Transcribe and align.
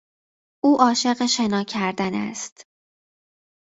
او 0.63 0.81
عاشق 0.81 1.25
شنا 1.25 1.63
کردن 1.63 2.13
است. 2.13 2.65